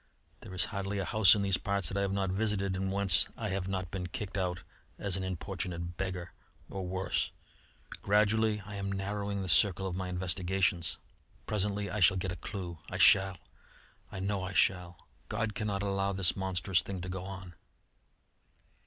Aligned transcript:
There 0.39 0.55
is 0.55 0.65
hardly 0.73 0.97
a 0.97 1.05
house 1.05 1.35
in 1.35 1.43
these 1.43 1.59
parts 1.59 1.87
that 1.87 1.95
I 1.97 2.01
have 2.01 2.11
not 2.11 2.31
visited 2.31 2.75
and 2.75 2.91
whence 2.91 3.27
I 3.37 3.49
have 3.49 3.67
not 3.67 3.91
been 3.91 4.07
kicked 4.07 4.35
out 4.35 4.63
as 4.97 5.15
an 5.15 5.23
importunate 5.23 5.95
beggar 5.97 6.33
or 6.71 6.87
worse. 6.87 7.29
Gradually 8.01 8.61
I 8.65 8.77
am 8.77 8.91
narrowing 8.91 9.43
the 9.43 9.47
circle 9.47 9.85
of 9.85 9.95
my 9.95 10.09
investigations. 10.09 10.97
Presently 11.45 11.91
I 11.91 11.99
shall 11.99 12.17
get 12.17 12.31
a 12.31 12.35
clue. 12.35 12.79
I 12.89 12.97
shall! 12.97 13.37
I 14.11 14.19
know 14.19 14.41
I 14.43 14.53
shall! 14.53 15.07
God 15.29 15.53
cannot 15.53 15.83
allow 15.83 16.13
this 16.13 16.35
monstrous 16.35 16.81
thing 16.81 17.01
to 17.01 17.07
go 17.07 17.23
on!" 17.23 17.53